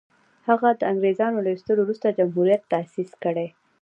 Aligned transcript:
هغه 0.49 0.69
د 0.79 0.81
انګرېزانو 0.91 1.43
له 1.45 1.49
ایستلو 1.53 1.79
وروسته 1.83 2.15
جمهوریت 2.17 2.61
تاءسیس 2.73 3.11
کړي. 3.23 3.47